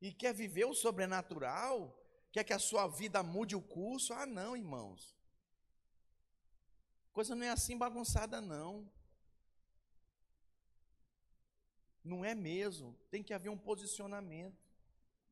[0.00, 1.96] E quer viver o sobrenatural?
[2.32, 4.12] Quer que a sua vida mude o curso?
[4.12, 5.16] Ah, não, irmãos.
[7.12, 8.86] Coisa não é assim bagunçada, não.
[12.04, 12.94] Não é mesmo.
[13.10, 14.56] Tem que haver um posicionamento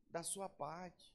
[0.09, 1.13] da sua parte.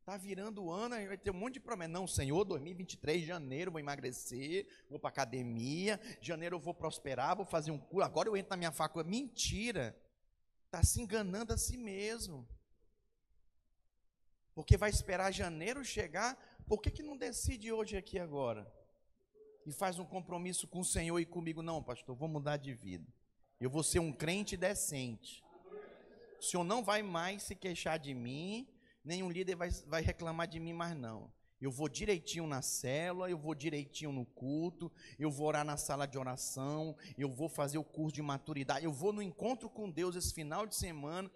[0.00, 1.92] Está virando o ano, vai ter um monte de promessa.
[1.92, 7.70] Não, Senhor, 2023, janeiro vou emagrecer, vou para academia, janeiro eu vou prosperar, vou fazer
[7.70, 9.10] um curso, agora eu entro na minha faculdade.
[9.10, 9.94] Mentira!
[10.68, 12.46] Está se enganando a si mesmo.
[14.54, 18.70] Porque vai esperar janeiro chegar, por que, que não decide hoje aqui agora?
[19.64, 23.10] E faz um compromisso com o Senhor e comigo, não, pastor, vou mudar de vida.
[23.58, 25.42] Eu vou ser um crente decente.
[26.38, 28.68] O Senhor não vai mais se queixar de mim,
[29.02, 31.32] nenhum líder vai, vai reclamar de mim mais não.
[31.60, 36.06] Eu vou direitinho na célula, eu vou direitinho no culto, eu vou orar na sala
[36.06, 40.14] de oração, eu vou fazer o curso de maturidade, eu vou no encontro com Deus
[40.14, 41.28] esse final de semana.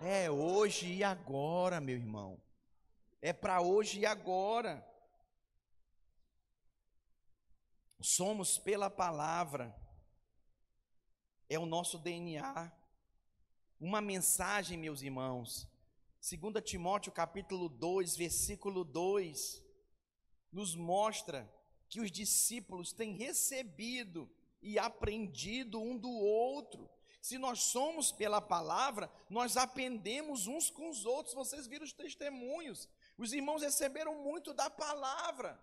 [0.00, 2.40] É hoje e agora, meu irmão.
[3.20, 4.86] É para hoje e agora.
[8.00, 9.74] Somos pela palavra.
[11.50, 12.72] É o nosso DNA.
[13.80, 15.68] Uma mensagem, meus irmãos,
[16.36, 19.64] 2 Timóteo capítulo 2, versículo 2,
[20.52, 21.50] nos mostra
[21.88, 26.90] que os discípulos têm recebido e aprendido um do outro.
[27.22, 31.34] Se nós somos pela palavra, nós aprendemos uns com os outros.
[31.34, 32.86] Vocês viram os testemunhos.
[33.16, 35.58] Os irmãos receberam muito da palavra.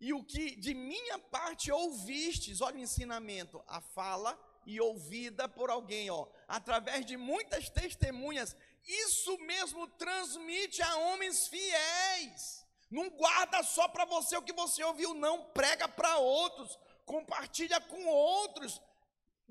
[0.00, 5.70] E o que de minha parte ouvistes, olha o ensinamento, a fala e ouvida por
[5.70, 12.64] alguém, ó, através de muitas testemunhas, isso mesmo transmite a homens fiéis.
[12.90, 15.44] Não guarda só para você o que você ouviu, não.
[15.46, 18.80] Prega para outros, compartilha com outros.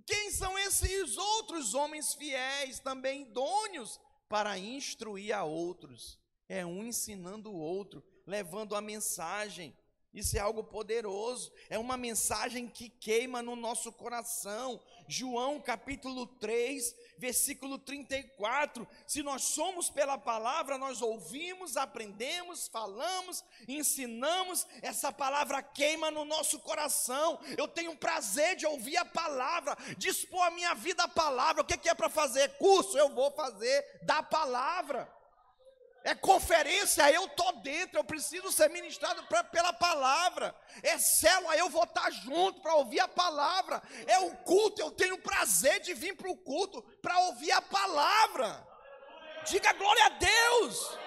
[0.05, 6.19] Quem são esses outros homens fiéis, também idôneos, para instruir a outros?
[6.47, 9.75] É um ensinando o outro, levando a mensagem.
[10.15, 14.81] Isso é algo poderoso, é uma mensagem que queima no nosso coração.
[15.09, 18.87] João capítulo 3, versículo 34.
[19.05, 26.59] Se nós somos pela palavra, nós ouvimos, aprendemos, falamos, ensinamos, essa palavra queima no nosso
[26.59, 27.37] coração.
[27.57, 31.61] Eu tenho prazer de ouvir a palavra, dispor a minha vida à palavra.
[31.61, 32.57] O que é para fazer?
[32.57, 35.13] Curso, eu vou fazer da palavra.
[36.05, 40.55] É conferência, eu tô dentro, eu preciso ser ministrado pra, pela palavra.
[40.83, 43.81] É célula, eu vou estar junto para ouvir a palavra.
[44.05, 48.67] É o culto, eu tenho prazer de vir para o culto para ouvir a palavra.
[49.49, 50.97] Diga glória a Deus.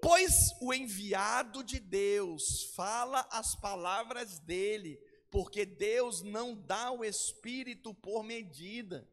[0.00, 4.98] Pois o enviado de Deus fala as palavras dele,
[5.30, 9.06] porque Deus não dá o espírito por medida.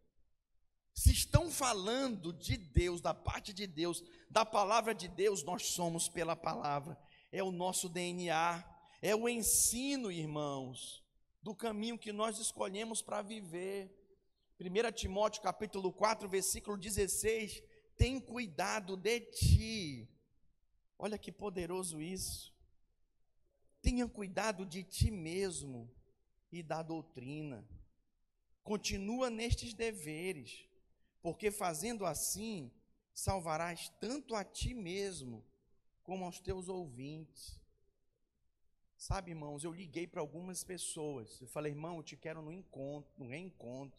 [0.99, 6.09] Se estão falando de Deus, da parte de Deus, da palavra de Deus, nós somos
[6.09, 6.99] pela palavra.
[7.31, 8.65] É o nosso DNA,
[9.01, 11.01] é o ensino, irmãos,
[11.41, 13.89] do caminho que nós escolhemos para viver.
[14.59, 17.63] 1 Timóteo capítulo 4, versículo 16,
[17.95, 20.09] tem cuidado de ti.
[20.97, 22.53] Olha que poderoso isso.
[23.81, 25.89] Tenha cuidado de ti mesmo
[26.51, 27.65] e da doutrina.
[28.65, 30.67] Continua nestes deveres
[31.21, 32.71] porque fazendo assim,
[33.13, 35.45] salvarás tanto a ti mesmo,
[36.03, 37.59] como aos teus ouvintes.
[38.97, 41.39] Sabe, irmãos, eu liguei para algumas pessoas.
[41.39, 43.97] Eu falei, irmão, eu te quero no encontro, no reencontro.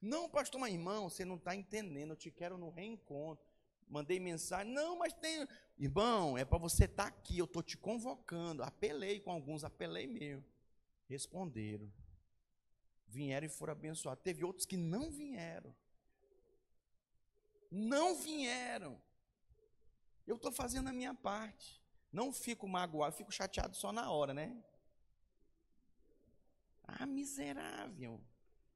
[0.00, 3.44] Não, pastor, mas irmão, você não está entendendo, eu te quero no reencontro.
[3.88, 5.46] Mandei mensagem, não, mas tem.
[5.78, 8.62] Irmão, é para você estar tá aqui, eu estou te convocando.
[8.62, 10.44] Apelei com alguns, apelei mesmo.
[11.08, 11.92] Responderam.
[13.06, 14.24] Vieram e foram abençoados.
[14.24, 15.74] Teve outros que não vieram
[17.72, 19.00] não vieram.
[20.26, 21.82] Eu estou fazendo a minha parte.
[22.12, 24.62] Não fico magoado, fico chateado só na hora, né?
[26.86, 28.22] Ah, miserável.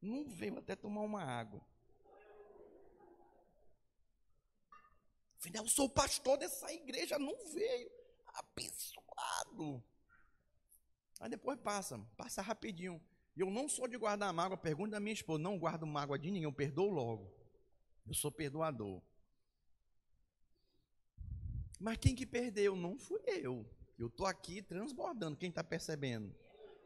[0.00, 1.60] Não veio até tomar uma água.
[5.38, 7.90] Afinal, eu sou pastor dessa igreja, não veio.
[8.28, 9.84] Abençoado.
[11.20, 13.00] Aí depois passa, passa rapidinho.
[13.36, 16.44] Eu não sou de guardar mágoa, pergunta da minha esposa, não guardo mágoa de ninguém,
[16.44, 17.35] eu perdoo logo.
[18.06, 19.02] Eu sou perdoador.
[21.78, 22.74] Mas quem que perdeu?
[22.76, 23.66] Não fui eu.
[23.98, 25.36] Eu estou aqui transbordando.
[25.36, 26.34] Quem está percebendo?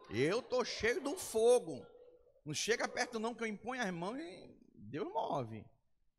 [0.08, 1.86] Eu estou cheio do fogo.
[2.44, 5.64] Não chega perto não que eu imponho as mãos e Deus move.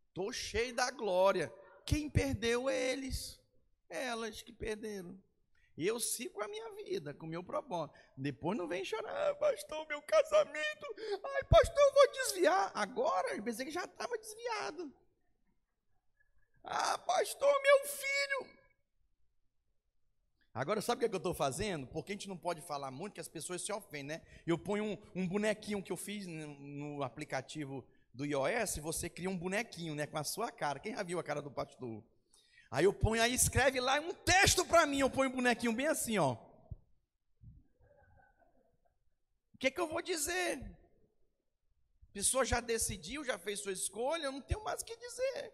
[0.07, 1.53] Estou cheio da glória.
[1.85, 3.39] Quem perdeu eles?
[3.89, 5.21] Elas que perderam.
[5.77, 7.97] Eu sigo a minha vida, com o meu propósito.
[8.15, 10.95] Depois não vem chorar, ah, pastor, meu casamento.
[11.23, 12.71] Ai, pastor, eu vou desviar.
[12.73, 14.93] Agora, eu pensei que já estava desviado.
[16.63, 18.62] Ah, pastor, meu filho.
[20.53, 21.88] Agora, sabe o que, é eu estou fazendo?
[21.88, 24.21] Porque a gente não pode falar muito, que as pessoas se ofendem, né?
[24.45, 29.29] Eu ponho um, um bonequinho que eu fiz no, no, aplicativo do iOS, você cria
[29.29, 30.05] um bonequinho, né?
[30.05, 30.77] Com a sua cara.
[30.77, 32.03] Quem já viu a cara do pastor?
[32.71, 35.88] Aí eu ponho, aí escreve lá um texto para mim, eu ponho um bonequinho bem
[35.88, 36.38] assim, ó.
[39.53, 40.57] O que, é que eu vou dizer?
[42.10, 45.53] A pessoa já decidiu, já fez sua escolha, eu não tenho mais o que dizer.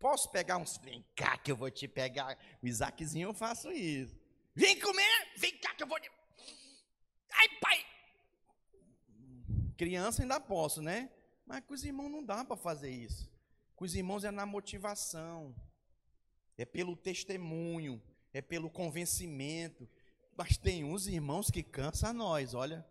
[0.00, 0.76] Posso pegar uns.
[0.78, 2.36] Vem cá que eu vou te pegar.
[2.60, 4.18] O Isaaczinho eu faço isso.
[4.56, 6.00] Vem comer, vem cá que eu vou.
[6.00, 6.10] Te...
[7.30, 7.86] Ai, pai!
[9.78, 11.12] Criança ainda posso, né?
[11.46, 13.30] Mas com os irmãos não dá para fazer isso.
[13.76, 15.54] Com os irmãos é na motivação
[16.56, 19.88] é pelo testemunho, é pelo convencimento.
[20.36, 22.86] Mas tem uns irmãos que cansam a nós, olha,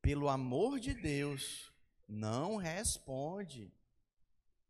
[0.00, 1.72] pelo amor de Deus,
[2.06, 3.72] não responde.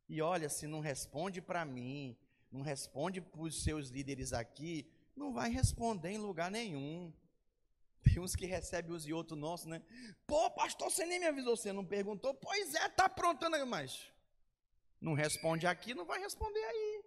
[0.08, 2.16] E olha, se não responde para mim,
[2.50, 7.12] não responde para os seus líderes aqui, não vai responder em lugar nenhum.
[8.02, 9.82] Tem uns que recebem os e outros nossos, né?
[10.26, 12.32] Pô, pastor, você nem me avisou, você não perguntou?
[12.34, 14.10] Pois é, tá aprontando, mas
[15.00, 17.04] não responde aqui, não vai responder aí.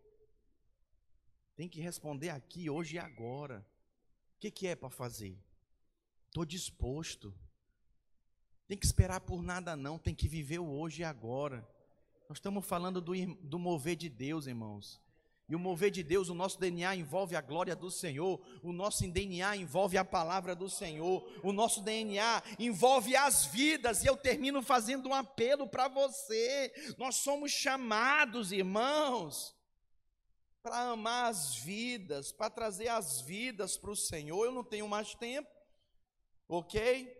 [1.60, 3.68] Tem que responder aqui, hoje e agora.
[4.38, 5.38] O que, que é para fazer?
[6.28, 7.38] Estou disposto.
[8.66, 10.00] Tem que esperar por nada, não.
[10.00, 11.68] Tem que viver o hoje e agora.
[12.30, 15.02] Nós estamos falando do, do mover de Deus, irmãos.
[15.50, 19.06] E o mover de Deus, o nosso DNA envolve a glória do Senhor, o nosso
[19.12, 24.62] DNA envolve a palavra do Senhor, o nosso DNA envolve as vidas, e eu termino
[24.62, 26.72] fazendo um apelo para você.
[26.98, 29.59] Nós somos chamados, irmãos,
[30.62, 34.46] para amar as vidas, para trazer as vidas para o Senhor.
[34.46, 35.50] Eu não tenho mais tempo,
[36.48, 37.18] ok?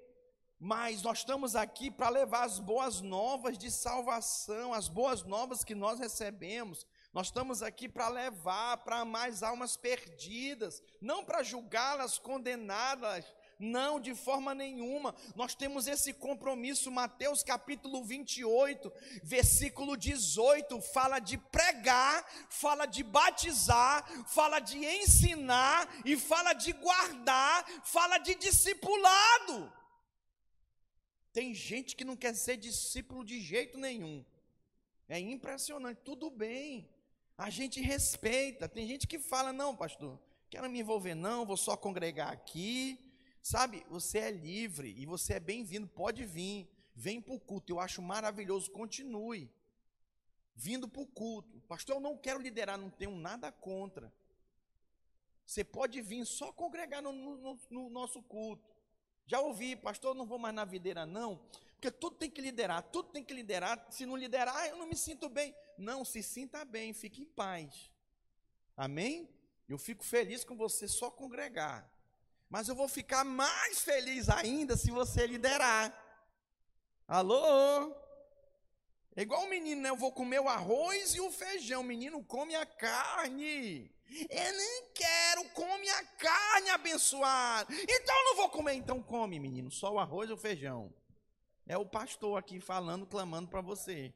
[0.60, 5.74] Mas nós estamos aqui para levar as boas novas de salvação, as boas novas que
[5.74, 6.86] nós recebemos.
[7.14, 13.26] Nós estamos aqui para levar, para amar as almas perdidas, não para julgá-las, condená-las,
[13.60, 15.14] não, de forma nenhuma.
[15.36, 16.90] Nós temos esse compromisso.
[16.90, 18.92] Mateus capítulo 28,
[19.22, 27.66] versículo 18, fala de pregar, fala de batizar, fala de ensinar e fala de guardar,
[27.84, 29.74] fala de discipulado.
[31.34, 34.26] Tem gente que não quer ser discípulo de jeito nenhum.
[35.10, 36.90] É impressionante, tudo bem.
[37.38, 38.70] A gente respeita.
[38.70, 40.18] Tem gente que fala: não, pastor,
[40.50, 43.09] quero me envolver, não, vou só congregar aqui.
[43.42, 46.70] Sabe, você é livre e você é bem-vindo, pode vir.
[46.94, 49.50] Vem para o culto, eu acho maravilhoso, continue.
[50.56, 51.62] Vindo para o culto.
[51.62, 54.12] Pastor, eu não quero liderar, não tenho nada contra.
[55.46, 58.70] Você pode vir só congregar no, no, no nosso culto.
[59.26, 61.38] Já ouvi, pastor, eu não vou mais na videira, não,
[61.74, 63.88] porque tudo tem que liderar, tudo tem que liderar.
[63.90, 65.56] Se não liderar, eu não me sinto bem.
[65.78, 67.90] Não, se sinta bem, fique em paz.
[68.76, 69.30] Amém?
[69.68, 71.90] Eu fico feliz com você só congregar.
[72.50, 75.94] Mas eu vou ficar mais feliz ainda se você liderar.
[77.08, 77.96] Alô?
[79.16, 79.90] É igual o menino, né?
[79.90, 81.82] Eu vou comer o arroz e o feijão.
[81.82, 83.94] O menino come a carne.
[84.30, 87.72] Eu não quero, come a carne abençoada.
[87.72, 88.74] Então eu não vou comer.
[88.74, 90.92] Então come, menino, só o arroz e o feijão.
[91.68, 94.12] É o pastor aqui falando, clamando para você.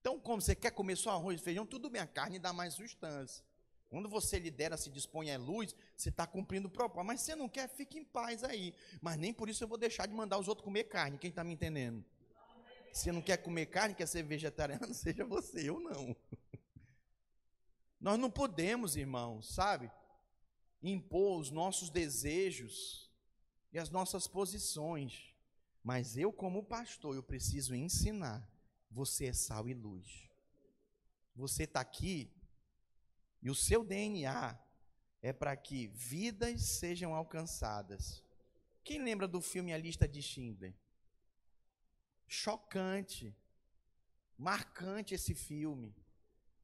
[0.00, 2.74] Então, como você quer comer só arroz e feijão, tudo bem, a carne dá mais
[2.74, 3.44] substância.
[3.88, 7.06] Quando você lidera, se dispõe à luz, você está cumprindo o propósito.
[7.06, 8.74] Mas você não quer, fique em paz aí.
[9.00, 11.18] Mas nem por isso eu vou deixar de mandar os outros comer carne.
[11.18, 12.04] Quem está me entendendo?
[12.92, 16.16] Se não quer comer carne, quer ser vegetariano, seja você, eu não.
[18.00, 19.90] Nós não podemos, irmãos, sabe,
[20.82, 23.10] impor os nossos desejos
[23.72, 25.34] e as nossas posições.
[25.82, 28.48] Mas eu, como pastor, eu preciso ensinar.
[28.90, 30.28] Você é sal e luz.
[31.34, 32.32] Você está aqui
[33.42, 34.58] e o seu DNA
[35.22, 38.24] é para que vidas sejam alcançadas.
[38.84, 40.74] Quem lembra do filme A Lista de Schindler?
[42.28, 43.36] Chocante,
[44.38, 45.94] marcante esse filme.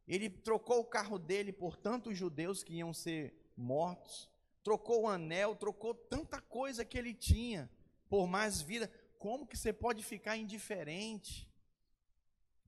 [0.07, 4.31] Ele trocou o carro dele por tantos judeus que iam ser mortos,
[4.63, 7.71] trocou o anel, trocou tanta coisa que ele tinha
[8.09, 8.93] por mais vida.
[9.19, 11.49] Como que você pode ficar indiferente?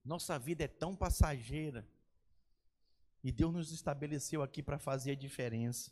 [0.05, 1.87] Nossa vida é tão passageira.
[3.25, 5.91] E Deus nos estabeleceu aqui para fazer a diferença.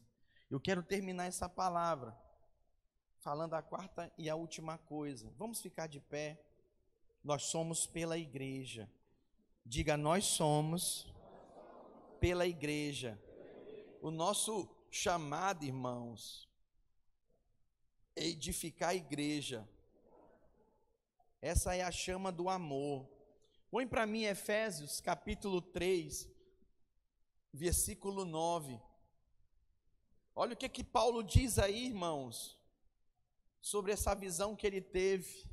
[0.51, 2.14] Eu quero terminar essa palavra
[3.20, 5.33] falando a quarta e a última coisa.
[5.39, 6.39] Vamos ficar de pé.
[7.24, 8.87] Nós somos pela igreja.
[9.64, 11.11] Diga, nós somos
[12.20, 13.18] pela igreja.
[14.03, 16.47] O nosso chamado, irmãos,
[18.14, 19.66] é edificar a igreja.
[21.41, 23.09] Essa é a chama do amor.
[23.70, 26.28] Põe para mim Efésios capítulo 3,
[27.53, 28.81] versículo 9.
[30.35, 32.59] Olha o que que Paulo diz aí, irmãos,
[33.61, 35.47] sobre essa visão que ele teve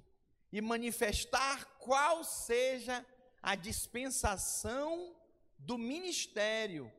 [0.52, 3.06] e manifestar qual seja
[3.42, 5.16] a dispensação
[5.58, 6.92] do ministério,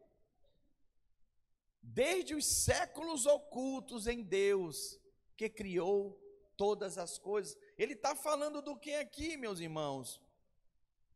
[1.83, 4.99] desde os séculos ocultos em Deus,
[5.37, 6.21] que criou
[6.57, 7.57] todas as coisas.
[7.79, 10.21] Ele está falando do que aqui, meus irmãos?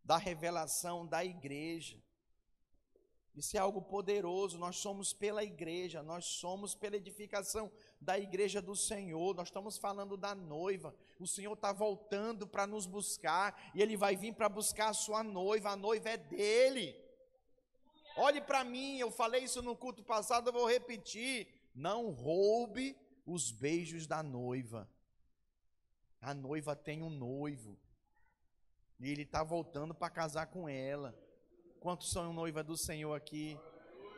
[0.03, 2.03] Da revelação da igreja.
[3.35, 4.59] Isso é algo poderoso.
[4.59, 7.70] Nós somos pela igreja, nós somos pela edificação
[8.01, 9.35] da igreja do Senhor.
[9.35, 10.95] Nós estamos falando da noiva.
[11.18, 15.22] O Senhor está voltando para nos buscar e Ele vai vir para buscar a sua
[15.22, 15.70] noiva.
[15.70, 16.97] A noiva é dele.
[18.16, 21.49] Olhe para mim, eu falei isso no culto passado, eu vou repetir.
[21.74, 24.89] Não roube os beijos da noiva.
[26.20, 27.76] A noiva tem um noivo.
[29.01, 31.18] E ele está voltando para casar com ela.
[31.85, 33.61] Quantos são noiva do Senhor aqui?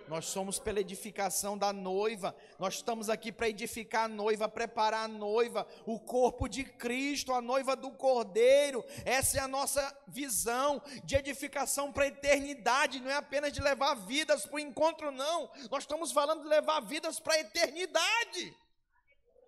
[0.07, 2.33] Nós somos pela edificação da noiva.
[2.61, 7.43] Nós estamos aqui para edificar a noiva, preparar a noiva, o corpo de Cristo, a
[7.43, 8.85] noiva do Cordeiro.
[9.05, 13.01] Essa é a nossa visão de edificação para a eternidade.
[13.01, 15.51] Não é apenas de levar vidas para o encontro, não.
[15.69, 18.57] Nós estamos falando de levar vidas para a eternidade,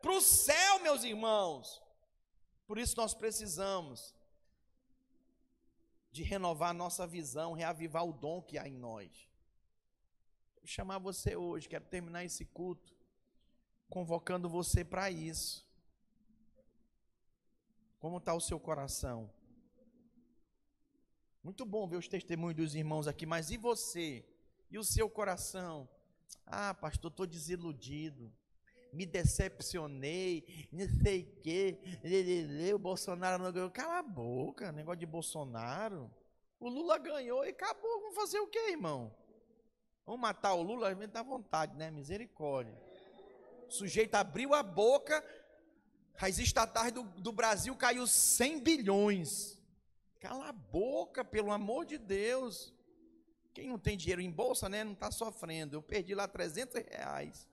[0.03, 1.81] para o céu, meus irmãos.
[2.67, 4.13] Por isso nós precisamos
[6.19, 9.29] de renovar a nossa visão, reavivar o dom que há em nós
[10.69, 12.95] chamar você hoje, quero terminar esse culto
[13.89, 15.67] convocando você para isso.
[17.99, 19.33] Como está o seu coração?
[21.43, 24.29] Muito bom ver os testemunhos dos irmãos aqui, mas e você?
[24.71, 25.89] E o seu coração?
[26.45, 28.31] Ah, pastor, estou desiludido,
[28.93, 31.79] me decepcionei, não sei o quê,
[32.75, 33.71] o Bolsonaro não ganhou.
[33.71, 36.11] Cala a boca, negócio de Bolsonaro.
[36.61, 38.01] O Lula ganhou e acabou.
[38.01, 39.15] Vamos fazer o quê, irmão?
[40.05, 41.91] Vamos matar o Lula, a gente dá vontade, né?
[41.91, 42.75] Misericórdia.
[43.69, 45.23] O sujeito abriu a boca,
[46.15, 49.59] raiz estatais do, do Brasil caiu 100 bilhões.
[50.19, 52.75] Cala a boca, pelo amor de Deus.
[53.55, 54.85] Quem não tem dinheiro em bolsa, né?
[54.85, 55.77] Não está sofrendo.
[55.77, 57.48] Eu perdi lá 300 reais.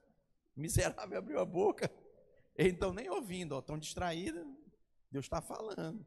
[0.56, 1.90] Miserável abriu a boca.
[2.56, 4.46] Eles estão nem ouvindo, ó, estão distraídos.
[5.10, 6.04] Deus está falando.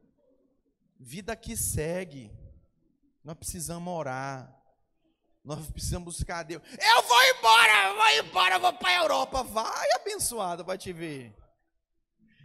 [0.98, 2.30] Vida que segue.
[3.22, 4.56] Nós precisamos orar.
[5.44, 6.62] Nós precisamos buscar Deus.
[6.64, 9.42] Eu vou embora, eu vou embora, eu vou para a Europa.
[9.42, 11.34] Vai, abençoado, vai te ver.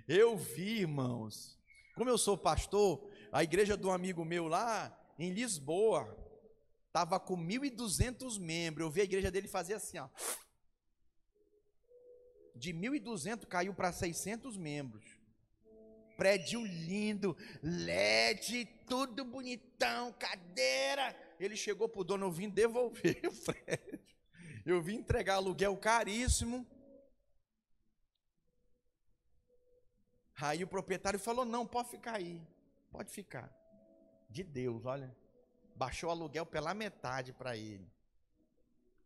[0.07, 1.59] Eu vi, irmãos.
[1.95, 6.15] Como eu sou pastor, a igreja do amigo meu lá em Lisboa
[6.87, 8.85] estava com 1.200 membros.
[8.85, 10.07] Eu vi a igreja dele fazer assim, ó.
[12.55, 15.03] De 1.200 caiu para 600 membros.
[16.15, 21.15] Prédio lindo, LED, tudo bonitão, cadeira.
[21.37, 23.99] Ele chegou para o dono, eu vim devolver o prédio.
[24.65, 26.65] Eu vim entregar aluguel caríssimo.
[30.41, 32.41] Aí o proprietário falou: não, pode ficar aí.
[32.91, 33.53] Pode ficar.
[34.29, 35.15] De Deus, olha.
[35.75, 37.91] Baixou o aluguel pela metade para ele.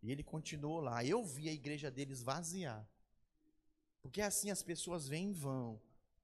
[0.01, 1.03] E ele continuou lá.
[1.03, 2.87] Eu vi a igreja deles vaziar.
[4.01, 5.79] Porque assim as pessoas vêm e vão.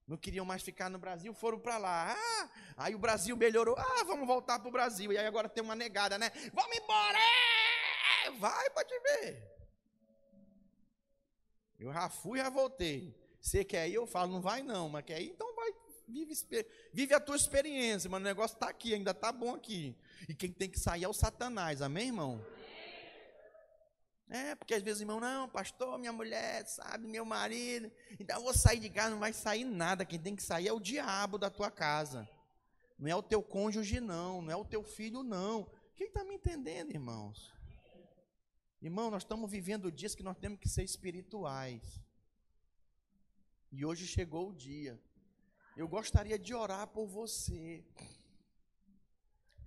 [0.08, 2.16] Não queriam mais ficar no Brasil, foram para lá.
[2.16, 3.76] Ah, aí o Brasil melhorou.
[3.78, 5.12] Ah, vamos voltar para o Brasil.
[5.12, 6.32] E aí agora tem uma negada, né?
[6.54, 7.18] Vamos embora!
[7.18, 8.32] É!
[8.32, 9.52] Vai, pode ver.
[11.80, 13.16] Eu já fui, já voltei.
[13.42, 13.96] Você quer ir?
[13.96, 15.30] Eu falo, não vai não, mas quer ir?
[15.30, 15.72] Então vai,
[16.08, 16.34] vive,
[16.94, 19.96] vive a tua experiência, mas o negócio está aqui, ainda está bom aqui.
[20.28, 22.44] E quem tem que sair é o Satanás, amém, irmão?
[24.28, 28.54] É, porque às vezes, irmão, não, pastor, minha mulher, sabe, meu marido, então eu vou
[28.54, 30.04] sair de casa, não vai sair nada.
[30.04, 32.28] Quem tem que sair é o diabo da tua casa.
[32.98, 35.70] Não é o teu cônjuge, não, não é o teu filho, não.
[35.96, 37.54] Quem está me entendendo, irmãos?
[38.82, 42.02] Irmão, nós estamos vivendo dias que nós temos que ser espirituais.
[43.72, 45.00] E hoje chegou o dia.
[45.76, 47.84] Eu gostaria de orar por você.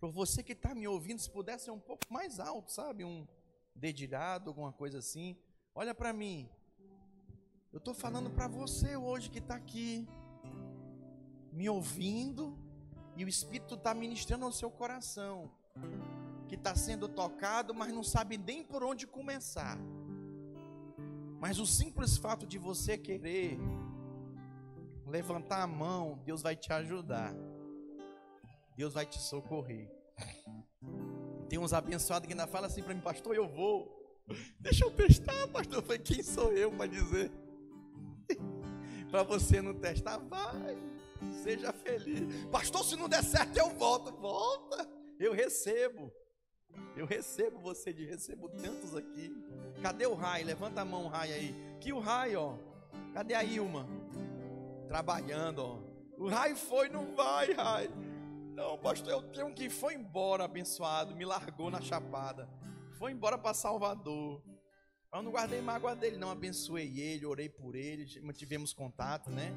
[0.00, 3.04] Por você que está me ouvindo, se pudesse ser um pouco mais alto, sabe?
[3.04, 3.26] Um
[3.78, 5.36] dedilhado, alguma coisa assim.
[5.74, 6.48] Olha para mim.
[7.72, 10.08] Eu estou falando para você hoje que está aqui,
[11.52, 12.58] me ouvindo,
[13.16, 15.50] e o Espírito está ministrando ao seu coração,
[16.48, 19.78] que está sendo tocado, mas não sabe nem por onde começar.
[21.38, 23.58] Mas o simples fato de você querer
[25.06, 27.34] levantar a mão, Deus vai te ajudar.
[28.76, 29.90] Deus vai te socorrer.
[31.48, 33.96] Tem uns abençoados que ainda falam assim para mim, pastor, eu vou.
[34.60, 35.78] Deixa eu testar, pastor.
[35.78, 37.30] Eu falei, quem sou eu para dizer?
[39.10, 40.76] para você não testar, vai.
[41.42, 42.44] Seja feliz.
[42.46, 44.12] Pastor, se não der certo, eu volto.
[44.12, 44.88] Volta.
[45.18, 46.12] Eu recebo.
[46.96, 49.34] Eu recebo você de recebo tantos aqui.
[49.82, 50.46] Cadê o raio?
[50.46, 51.54] Levanta a mão, o raio aí.
[51.80, 52.54] Que o raio, ó.
[53.14, 53.88] Cadê a Ilma?
[54.86, 55.78] Trabalhando, ó.
[56.16, 57.90] O raio foi, não vai, raio.
[58.58, 62.48] Não, pastor, eu tenho que foi embora, abençoado, me largou na chapada.
[62.98, 64.42] Foi embora para Salvador.
[65.14, 66.28] Eu não guardei mágoa dele, não.
[66.28, 69.54] Abençoei ele, orei por ele, mantivemos contato, né?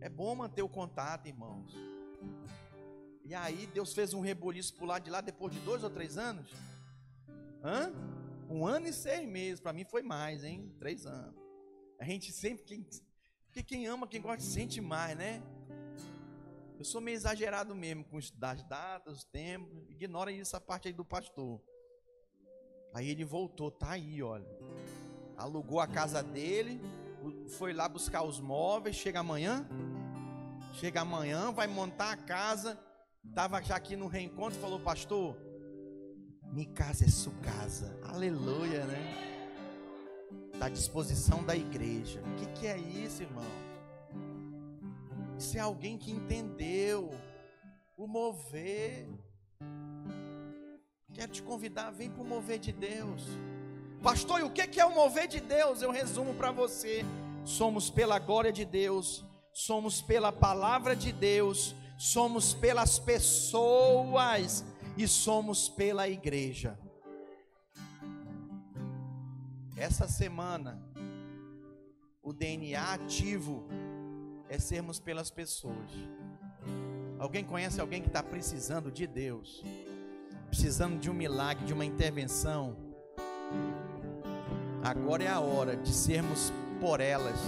[0.00, 1.72] É bom manter o contato, irmãos.
[3.24, 6.18] E aí Deus fez um reboliço por lá de lá depois de dois ou três
[6.18, 6.50] anos.
[7.62, 7.92] Hã?
[8.48, 9.60] Um ano e seis meses.
[9.60, 10.74] Para mim foi mais, hein?
[10.80, 11.40] Três anos.
[11.96, 12.64] A gente sempre.
[12.64, 12.84] Quem,
[13.46, 15.40] porque quem ama, quem gosta, sente mais, né?
[16.80, 19.86] Eu sou meio exagerado mesmo com as datas, os tempos.
[19.90, 21.60] Ignora essa parte aí do pastor.
[22.94, 24.48] Aí ele voltou, tá aí, olha.
[25.36, 26.80] Alugou a casa dele,
[27.58, 28.96] foi lá buscar os móveis.
[28.96, 29.68] Chega amanhã.
[30.72, 32.80] Chega amanhã, vai montar a casa.
[33.34, 35.36] Tava já aqui no reencontro, falou, pastor,
[36.50, 37.94] minha casa é sua casa.
[38.04, 39.28] Aleluia, né?
[40.54, 42.22] Está à disposição da igreja.
[42.22, 43.69] O que, que é isso, irmão?
[45.50, 47.10] Isso é alguém que entendeu
[47.96, 49.08] o mover.
[51.12, 53.24] Quero te convidar, vem para o mover de Deus.
[54.00, 55.82] Pastor, e o que é o mover de Deus?
[55.82, 57.04] Eu resumo para você:
[57.44, 64.64] somos pela glória de Deus, somos pela palavra de Deus, somos pelas pessoas
[64.96, 66.78] e somos pela igreja.
[69.76, 70.80] Essa semana,
[72.22, 73.66] o DNA ativo
[74.50, 75.90] é sermos pelas pessoas.
[77.18, 79.62] Alguém conhece alguém que está precisando de Deus,
[80.48, 82.76] precisando de um milagre, de uma intervenção?
[84.82, 87.38] Agora é a hora de sermos por elas,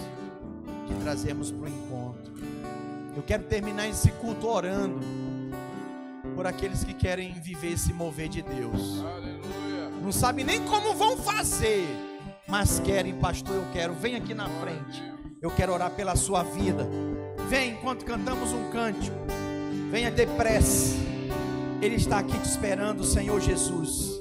[0.87, 2.35] de trazermos para o encontro.
[3.17, 5.01] Eu quero terminar esse culto orando
[6.37, 9.01] por aqueles que querem viver esse mover de Deus.
[9.01, 9.91] Aleluia.
[10.01, 11.85] Não sabe nem como vão fazer,
[12.47, 13.93] mas querem, pastor, eu quero.
[13.95, 15.12] Vem aqui na frente.
[15.43, 16.89] Eu quero orar pela sua vida.
[17.49, 19.17] Vem enquanto cantamos um cântico.
[19.91, 20.95] Venha depressa.
[21.83, 24.21] Ele está aqui te esperando, Senhor Jesus.